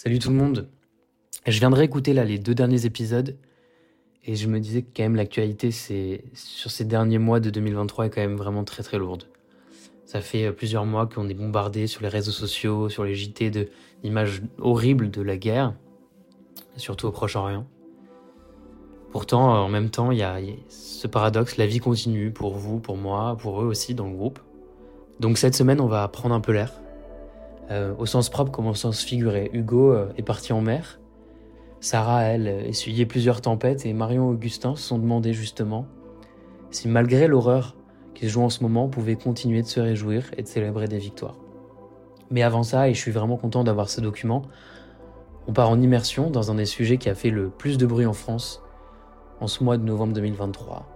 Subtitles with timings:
[0.00, 0.68] Salut tout le monde.
[1.44, 3.36] Je viens de réécouter là les deux derniers épisodes
[4.24, 8.06] et je me disais que quand même l'actualité c'est sur ces derniers mois de 2023
[8.06, 9.24] est quand même vraiment très très lourde.
[10.04, 13.50] Ça fait euh, plusieurs mois qu'on est bombardé sur les réseaux sociaux, sur les JT
[14.04, 15.74] d'images horribles de la guerre,
[16.76, 17.66] surtout au Proche-Orient.
[19.10, 20.38] Pourtant, en même temps, il y, a
[20.68, 24.38] ce paradoxe, la vie continue pour vous, pour moi, pour eux aussi dans le groupe.
[25.18, 26.72] Donc cette semaine, on va prendre un peu l'air,
[27.70, 29.50] euh, au sens propre comme au sens figuré.
[29.52, 31.00] Hugo euh, est parti en mer.
[31.80, 35.86] Sarah, elle, essuyait plusieurs tempêtes et Marion et Augustin se sont demandé justement
[36.70, 37.76] si malgré l'horreur
[38.14, 40.88] qui se joue en ce moment, on pouvait continuer de se réjouir et de célébrer
[40.88, 41.36] des victoires.
[42.30, 44.42] Mais avant ça, et je suis vraiment content d'avoir ce document,
[45.46, 48.06] on part en immersion dans un des sujets qui a fait le plus de bruit
[48.06, 48.62] en France
[49.40, 50.86] en ce mois de novembre 2023.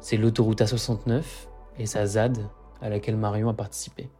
[0.00, 1.22] C'est l'autoroute A69
[1.78, 2.38] et sa ZAD
[2.82, 4.10] à laquelle Marion a participé.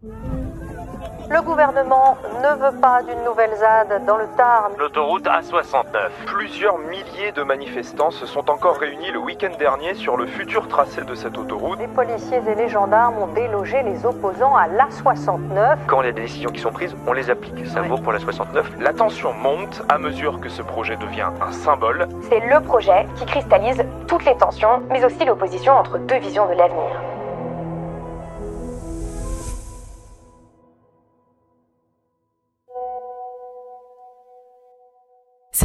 [0.00, 4.72] Le gouvernement ne veut pas d'une nouvelle ZAD dans le Tarn.
[4.78, 6.10] L'autoroute A69.
[6.24, 11.02] Plusieurs milliers de manifestants se sont encore réunis le week-end dernier sur le futur tracé
[11.02, 11.80] de cette autoroute.
[11.80, 15.78] Les policiers et les gendarmes ont délogé les opposants à l'A69.
[15.88, 17.66] Quand il y a des décisions qui sont prises, on les applique.
[17.66, 18.78] Ça vaut pour la 69.
[18.78, 22.06] La tension monte à mesure que ce projet devient un symbole.
[22.28, 26.54] C'est le projet qui cristallise toutes les tensions, mais aussi l'opposition entre deux visions de
[26.54, 27.07] l'avenir.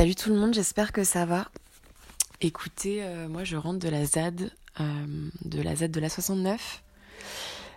[0.03, 1.47] Salut tout le monde, j'espère que ça va.
[2.41, 4.51] Écoutez, euh, moi je rentre de la ZAD,
[4.81, 4.83] euh,
[5.45, 6.83] de la ZAD de la 69.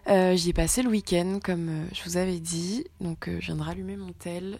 [0.08, 2.84] Euh, J'y ai passé le week-end, comme je vous avais dit.
[3.00, 4.58] Donc je viens de rallumer mon tel.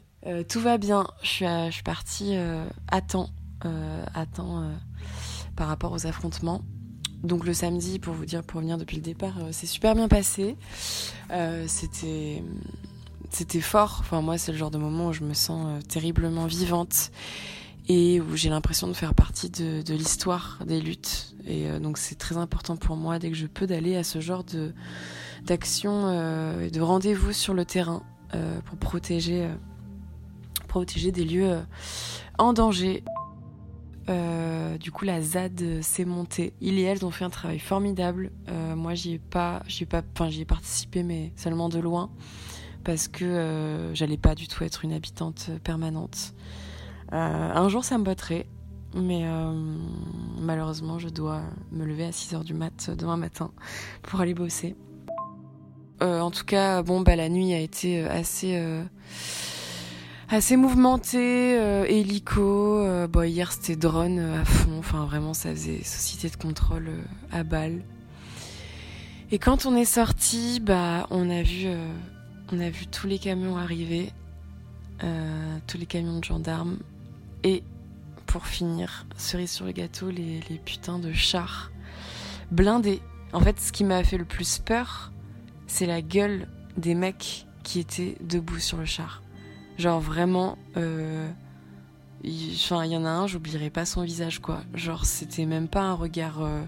[0.49, 3.31] tout va bien, je suis, je suis partie à temps,
[3.63, 4.71] à temps
[5.57, 6.63] par rapport aux affrontements.
[7.25, 10.57] Donc le samedi, pour vous dire, pour venir depuis le départ, c'est super bien passé.
[11.67, 12.45] C'était
[13.31, 13.99] c'était fort.
[14.01, 17.11] Enfin, moi, c'est le genre de moment où je me sens euh, terriblement vivante
[17.89, 21.35] et où j'ai l'impression de faire partie de, l'histoire des luttes.
[21.47, 24.21] Et euh, donc, c'est très important pour moi, dès que je peux, d'aller à ce
[24.21, 24.73] genre de
[25.45, 28.03] d'action euh, et de rendez-vous sur le terrain
[28.65, 29.49] pour protéger,
[30.69, 31.59] protéger des lieux
[32.37, 33.03] en danger.
[34.79, 36.53] du coup, la ZAD s'est montée.
[36.61, 38.33] Il et elles ont fait un travail formidable.
[38.75, 42.11] moi, j'y ai pas, j'y ai pas, enfin, j'y ai participé, mais seulement de loin
[42.87, 46.35] parce que euh, j'allais pas du tout être une habitante permanente.
[47.13, 48.47] Euh, un jour, ça me botterait,
[48.95, 49.53] mais euh,
[50.41, 51.43] malheureusement, je dois
[51.73, 53.51] me lever à 6h du mat demain matin
[54.03, 54.77] pour aller bosser.
[56.01, 58.57] en tout cas, bon, bah, la nuit a été assez
[60.29, 61.57] assez mouvementée,
[61.89, 62.87] hélico.
[63.09, 64.79] bon, hier c'était drone à fond.
[64.79, 66.89] Enfin, vraiment, ça faisait société de contrôle
[67.33, 67.83] à balle.
[69.33, 71.67] Et quand on est sorti, bah, on a vu
[72.53, 74.13] on a vu tous les camions arriver,
[75.03, 76.79] euh, tous les camions de gendarmes,
[77.43, 77.63] et
[78.27, 81.71] pour finir, cerise sur le gâteau, les, putains de chars
[82.51, 83.01] blindés.
[83.33, 85.13] En fait, ce qui m'a fait le plus peur,
[85.67, 89.23] c'est la gueule des mecs qui étaient debout sur le char.
[89.79, 91.29] Genre vraiment, euh,
[92.25, 94.63] enfin, il y en a un, j'oublierai pas son visage, quoi.
[94.75, 96.63] Genre, c'était même pas un regard euh,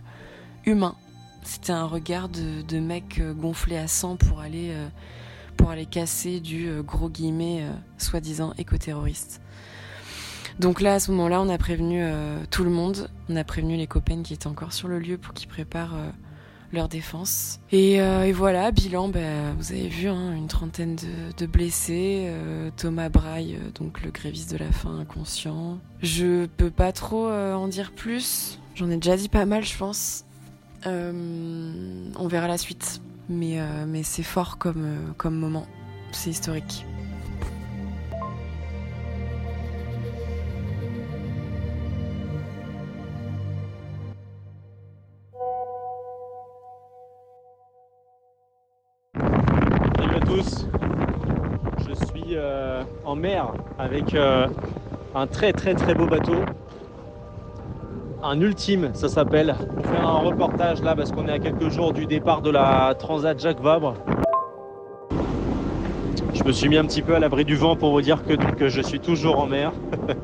[0.66, 0.96] humain.
[1.44, 4.74] C'était un regard de, de mec gonflé à sang pour aller
[5.58, 9.42] pour aller casser du euh, gros guillemet euh, soi-disant éco-terroriste.
[10.58, 13.10] Donc là, à ce moment-là, on a prévenu euh, tout le monde.
[13.28, 15.94] On a prévenu les copains qui étaient encore sur le lieu pour qu'ils préparent
[16.72, 17.60] leur défense.
[17.70, 18.00] Et,
[18.32, 20.96] voilà, bilan, bah, vous avez vu, hein, une trentaine
[21.38, 22.28] de, blessés.
[22.76, 25.78] Thomas Braille, donc le gréviste de la faim inconscient.
[26.02, 28.58] Je peux pas trop en dire plus.
[28.74, 30.24] J'en ai déjà dit pas mal, je pense.
[30.86, 35.66] on verra la suite mais, euh, mais c'est fort comme, euh, comme moment.
[36.12, 36.86] C'est historique.
[49.96, 50.66] Salut à tous,
[51.86, 56.44] je suis euh, en mer avec un très très très beau bateau
[58.22, 59.54] un ultime, ça s'appelle.
[59.76, 62.94] On fait un reportage là parce qu'on est à quelques jours du départ de la
[62.98, 63.94] Transat Jacques Vabre.
[66.34, 68.68] Je me suis mis un petit peu à l'abri du vent pour vous dire que,
[68.68, 69.72] je suis toujours en mer.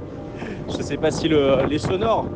[0.68, 2.26] je ne sais pas si les sonores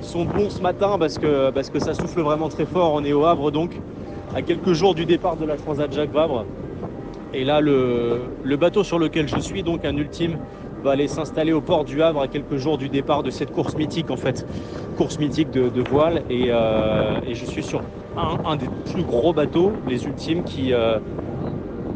[0.00, 2.92] sont bons ce matin parce que, parce que ça souffle vraiment très fort.
[2.94, 3.72] On est au Havre donc,
[4.34, 6.44] à quelques jours du départ de la Transat Jacques Vabre.
[7.34, 10.38] Et là, le bateau sur lequel je suis, donc un ultime,
[10.82, 13.76] va aller s'installer au port du Havre à quelques jours du départ de cette course
[13.76, 14.46] mythique en fait,
[14.96, 17.80] course mythique de, voile euh, et, je suis sur
[18.16, 20.98] un, des plus gros bateaux, les ultimes qui, euh,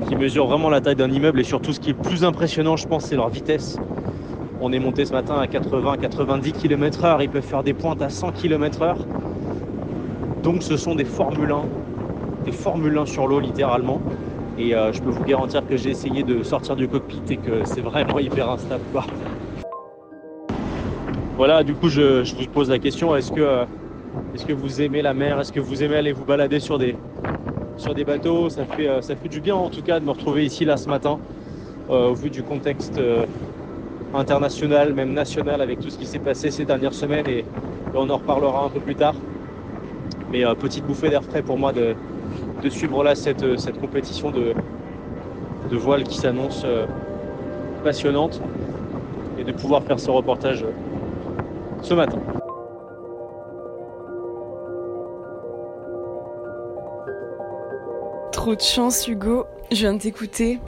[0.09, 2.87] qui mesurent vraiment la taille d'un immeuble et surtout ce qui est plus impressionnant, je
[2.87, 3.79] pense, c'est leur vitesse.
[4.61, 8.33] On est monté ce matin à 80-90 km/h, ils peuvent faire des pointes à 100
[8.33, 8.95] km/h.
[10.43, 11.63] Donc ce sont des Formule 1,
[12.45, 14.01] des Formule 1 sur l'eau littéralement.
[14.59, 17.65] Et euh, je peux vous garantir que j'ai essayé de sortir du cockpit et que
[17.65, 18.83] c'est vraiment hyper instable.
[18.93, 19.05] Quoi.
[21.37, 23.65] Voilà, du coup je, vous pose la question, est-ce que, euh,
[24.35, 25.41] est que vous aimez la mer?
[25.41, 26.95] Est-ce que vous aimez aller vous balader sur des,
[27.79, 28.51] sur des bateaux?
[28.51, 30.77] Ça fait, euh, ça fait du bien en tout cas de me retrouver ici là
[30.77, 31.19] ce matin,
[31.89, 33.01] au vu du contexte
[34.15, 37.45] international, même national, avec tout ce qui s'est passé ces dernières semaines et
[37.95, 39.15] on en reparlera un peu plus tard.
[40.31, 41.95] Mais petite bouffée d'air frais pour moi de,
[42.63, 44.55] de suivre là cette, cette compétition de,
[45.71, 46.87] de voile qui s'annonce euh,
[47.83, 48.41] passionnante
[49.39, 50.73] et de pouvoir faire ce reportage euh,
[51.83, 52.19] ce matin.
[58.33, 60.61] Trop de chance Hugo, je viens de t'écouter.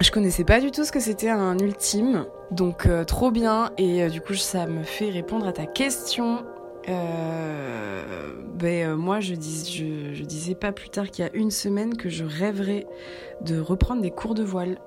[0.00, 4.02] Je connaissais pas du tout ce que c'était un ultime, donc euh, trop bien et
[4.04, 6.44] euh, du coup ça me fait répondre à ta question
[6.88, 11.50] euh, ben, euh, moi, je, dis, je, disais pas plus tard qu'il y a une
[11.50, 12.86] semaine que je rêverais
[13.40, 14.78] de reprendre des cours de voile.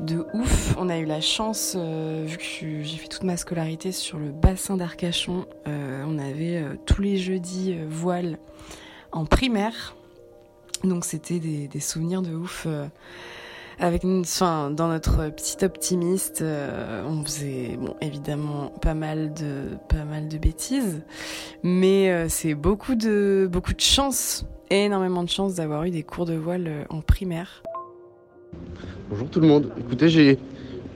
[0.00, 2.44] De ouf, on a eu la chance, euh, vu que
[2.82, 7.78] j'ai fait toute ma scolarité sur le bassin d'Arcachon, euh, on avait tous les jeudis
[7.88, 8.38] voile
[9.12, 9.94] en primaire.
[10.82, 12.66] Donc c'était des, des, souvenirs de ouf
[13.78, 20.04] avec enfin, dans notre petit optimiste, euh, on faisait bon évidemment pas mal de pas
[20.04, 21.02] mal de bêtises,
[21.62, 26.24] mais euh, c'est beaucoup de beaucoup de chance, énormément de chance d'avoir eu des cours
[26.24, 27.62] de voile euh, en primaire.
[29.10, 29.70] Bonjour tout le monde.
[29.78, 30.38] Écoutez, j'ai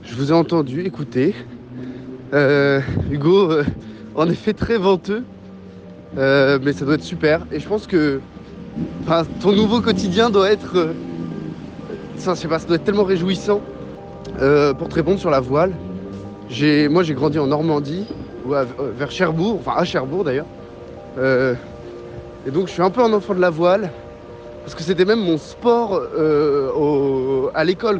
[0.03, 1.35] je vous ai entendu écouter
[2.33, 2.81] euh,
[3.11, 3.51] Hugo
[4.15, 5.23] en effet très venteux.
[6.15, 8.19] mais ça doit être super et je pense que
[9.39, 10.95] ton nouveau quotidien doit être
[12.21, 13.61] ça, pas, doit être tellement réjouissant.
[14.39, 15.73] Euh, pour te répondre sur la voile,
[16.89, 18.05] moi j'ai grandi en Normandie,
[18.45, 18.65] ou à,
[18.97, 20.45] vers Cherbourg, enfin à Cherbourg d'ailleurs.
[21.17, 21.55] Euh,
[22.47, 23.91] et donc je suis un peu un enfant de la voile,
[24.63, 27.99] parce que c'était même mon sport euh, à l'école.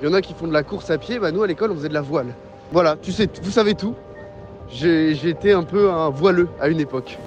[0.00, 1.70] Il y en a qui font de la course à pied, bah nous à l'école
[1.70, 2.34] on faisait de la voile.
[2.72, 3.94] Voilà, tu sais, vous savez tout.
[4.82, 7.18] Été un peu un voileux à une époque.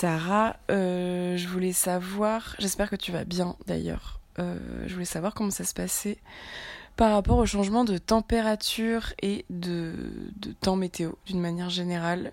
[0.00, 4.56] Sarah, euh, je voulais savoir, j'espère que tu vas bien d'ailleurs, euh,
[4.86, 6.16] je voulais savoir comment ça se passait
[6.96, 9.92] par rapport au changement de température et de,
[10.62, 12.32] temps météo d'une manière générale.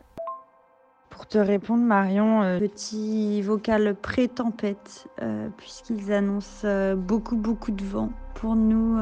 [1.09, 5.09] Pour te répondre Marion, euh, petit vocal pré-tempête,
[5.57, 8.97] puisqu'ils annoncent beaucoup beaucoup de vent pour nous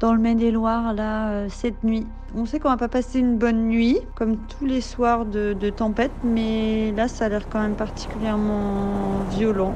[0.00, 2.06] dans le Maine-et-Loire là euh, cette nuit.
[2.34, 5.70] On sait qu'on va pas passer une bonne nuit comme tous les soirs de, de
[5.70, 9.74] tempête, mais là ça a l'air quand même particulièrement violent.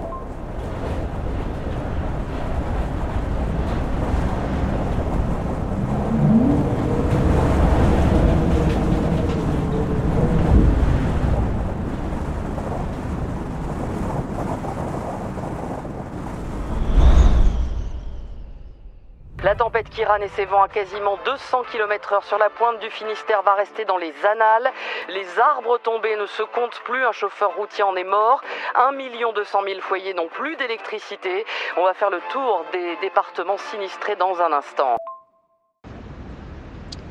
[19.42, 23.42] La tempête Kiran et ses vents à quasiment 200 km/h sur la pointe du Finistère
[23.42, 24.72] va rester dans les annales.
[25.10, 27.04] Les arbres tombés ne se comptent plus.
[27.04, 28.40] Un chauffeur routier en est mort.
[28.76, 28.92] 1
[29.34, 31.44] 200 000 foyers n'ont plus d'électricité.
[31.76, 34.96] On va faire le tour des départements sinistrés dans un instant.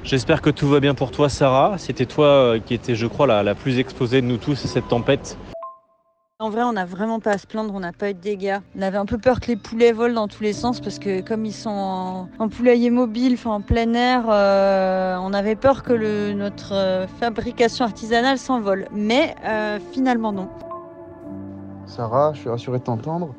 [0.03, 1.75] J'espère que tout va bien pour toi, Sarah.
[1.77, 5.37] C'était toi qui étais, je crois, la plus exposée de nous tous à cette tempête.
[6.41, 8.59] En vrai, on n'a vraiment pas à se plaindre, on n'a pas eu de dégâts.
[8.73, 11.19] On avait un peu peur que les poulets volent dans tous les sens parce que
[11.19, 16.73] comme ils sont en, poulailler mobile, en plein air, euh, on avait peur que notre
[16.73, 18.87] euh, fabrication artisanale s'envole.
[18.93, 20.47] Mais euh, finalement non.
[21.85, 23.35] Sarah, je suis rassuré de t'entendre.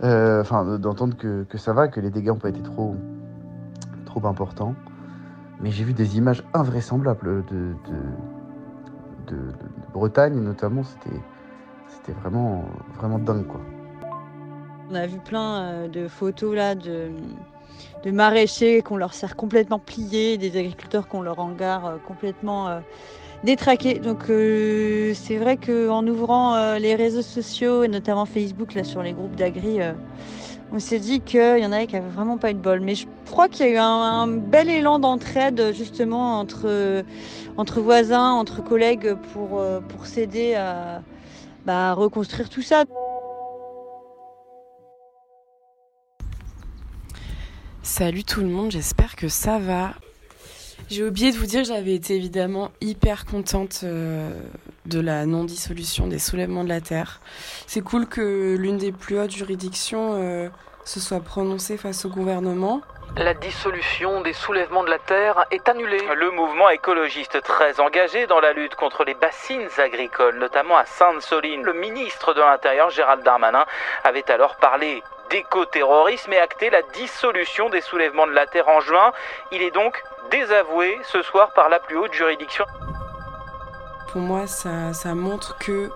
[0.00, 2.94] Enfin, d'entendre que, que, ça va, que les dégâts n'ont pas été trop,
[4.04, 4.76] trop importants.
[5.60, 7.74] Mais j'ai vu des images invraisemblables de,
[9.26, 9.52] de, de, de
[9.92, 10.84] Bretagne, notamment.
[10.84, 11.16] C'était
[11.92, 12.64] c'était vraiment,
[12.96, 13.60] vraiment dingue quoi.
[14.90, 17.10] On a vu plein euh, de photos là de,
[18.04, 22.80] de maraîchers qu'on leur sert complètement pliés, des agriculteurs qu'on leur hangar euh, complètement euh,
[23.44, 24.00] détraqués.
[24.00, 29.34] Donc c'est vrai qu'en ouvrant les réseaux sociaux et notamment Facebook là sur les groupes
[29.34, 29.78] d'agri,
[30.72, 32.80] on s'est dit qu'il y en avait qui avaient vraiment pas eu de bol.
[32.80, 37.02] Mais je crois qu'il y a eu un, un bel élan d'entraide justement entre,
[37.56, 41.00] entre voisins, entre collègues pour, pour s'aider à
[41.64, 42.84] bah, reconstruire tout ça.
[47.82, 49.94] Salut tout le monde, j'espère que ça va.
[50.88, 54.32] J'ai oublié de vous dire que j'avais été évidemment hyper contente euh,
[54.86, 57.20] de la non-dissolution des soulèvements de la Terre.
[57.66, 60.48] C'est cool que l'une des plus hautes juridictions euh,
[60.84, 62.80] se soit prononcée face au gouvernement.
[63.16, 66.00] La dissolution des soulèvements de la Terre est annulée.
[66.14, 71.62] Le mouvement écologiste très engagé dans la lutte contre les bassines agricoles, notamment à Sainte-Soline,
[71.62, 73.66] le ministre de l'Intérieur Gérald Darmanin
[74.04, 79.12] avait alors parlé d'éco-terrorisme et acté la dissolution des soulèvements de la Terre en juin.
[79.50, 82.64] Il est donc désavoué ce soir par la plus haute juridiction.
[84.12, 85.90] Pour moi, ça, ça montre que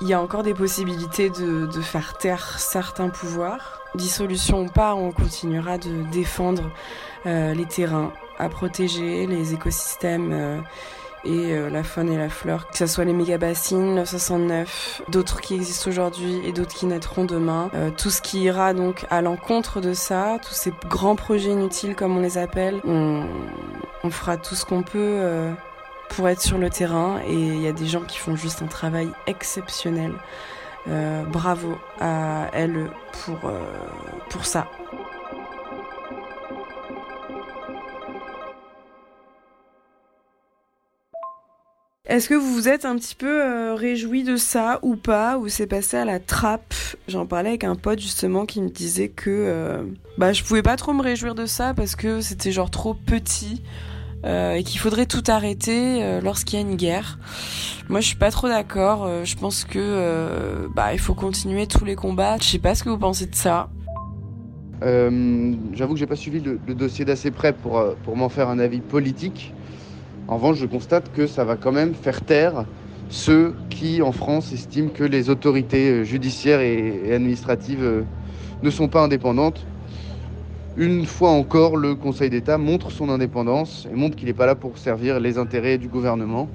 [0.00, 3.80] il y a encore des possibilités de, faire taire certains pouvoirs.
[3.94, 6.70] Dissolution ou pas, on continuera de défendre
[7.24, 10.60] euh, les terrains à protéger, les écosystèmes euh,
[11.24, 15.54] et euh, la faune et la fleur, que ce soit les méga-bassines, 969, d'autres qui
[15.54, 17.70] existent aujourd'hui et d'autres qui naîtront demain.
[17.96, 22.18] Tout ce qui ira donc à l'encontre de ça, tous ces grands projets inutiles comme
[22.18, 23.24] on les appelle, on,
[24.10, 25.54] fera tout ce qu'on peut
[26.08, 28.66] pour être sur le terrain et il y a des gens qui font juste un
[28.66, 30.12] travail exceptionnel.
[30.88, 32.88] Euh, bravo à elle
[33.24, 33.60] pour, euh,
[34.30, 34.68] pour ça.
[42.08, 45.48] Est-ce que vous vous êtes un petit peu euh, réjoui de ça ou pas Ou
[45.48, 46.72] c'est passé à la trappe?
[47.08, 49.84] J'en parlais avec un pote justement qui me disait que
[50.16, 53.64] bah, je pouvais pas trop me réjouir de ça parce que c'était genre trop petit
[54.24, 57.18] euh, et qu'il faudrait tout arrêter euh, lorsqu'il y a une guerre.
[57.88, 59.04] Moi je suis pas trop d'accord.
[59.04, 62.36] Euh, je pense que bah, il faut continuer tous les combats.
[62.38, 63.68] Je sais pas ce que vous pensez de ça.
[64.82, 68.58] J'avoue que j'ai pas suivi le, le dossier d'assez près pour, pour m'en faire un
[68.58, 69.54] avis politique.
[70.28, 72.64] En revanche, je constate que ça va quand même faire taire
[73.08, 78.04] ceux qui, en France, estiment que les autorités judiciaires et, administratives
[78.62, 79.64] ne sont pas indépendantes.
[80.78, 84.54] Une fois encore, le Conseil d'État montre son indépendance et montre qu'il n'est pas là
[84.54, 86.48] pour servir les intérêts du gouvernement.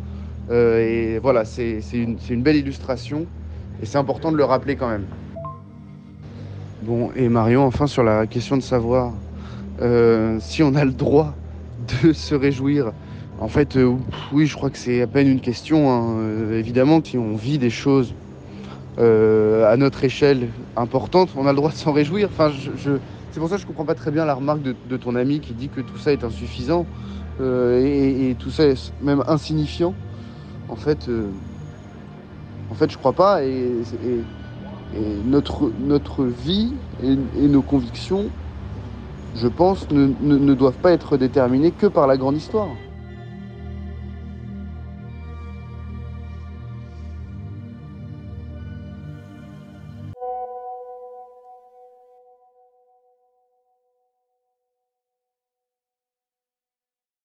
[0.51, 3.25] Euh, et voilà, c'est une, une belle illustration
[3.81, 5.05] et c'est important de le rappeler quand même.
[6.83, 9.11] Bon, et Marion, enfin sur la question de savoir
[9.81, 11.33] euh, si on a le droit
[12.03, 12.91] de se réjouir.
[13.39, 13.95] En fait, euh,
[14.31, 15.89] oui, je crois que c'est à peine une question.
[15.91, 16.53] hein.
[16.53, 18.13] Évidemment, si on vit des choses
[18.99, 20.47] à notre échelle
[20.77, 22.29] importantes, on a le droit de s'en réjouir.
[22.31, 22.99] Enfin, je-
[23.31, 25.53] c'est pour ça que je comprends pas très bien la remarque de, ton ami qui
[25.53, 26.85] dit que tout ça est insuffisant
[27.39, 29.95] euh, et, tout ça est même insignifiant.
[30.67, 31.31] En fait, euh,
[32.69, 33.43] en je crois pas.
[33.43, 33.81] Et,
[35.23, 37.15] notre, vie et,
[37.47, 38.29] nos convictions,
[39.33, 42.90] je pense, ne, ne- ne doivent pas être déterminées que par la grande histoire.